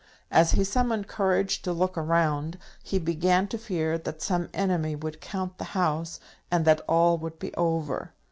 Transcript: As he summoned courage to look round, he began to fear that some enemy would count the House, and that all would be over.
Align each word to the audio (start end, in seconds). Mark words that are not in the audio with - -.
As 0.31 0.53
he 0.53 0.63
summoned 0.63 1.07
courage 1.07 1.61
to 1.61 1.71
look 1.71 1.95
round, 1.95 2.57
he 2.81 2.97
began 2.97 3.47
to 3.49 3.57
fear 3.59 3.99
that 3.99 4.19
some 4.19 4.49
enemy 4.51 4.95
would 4.95 5.21
count 5.21 5.59
the 5.59 5.63
House, 5.77 6.19
and 6.49 6.65
that 6.65 6.81
all 6.89 7.19
would 7.19 7.37
be 7.37 7.53
over. 7.53 8.11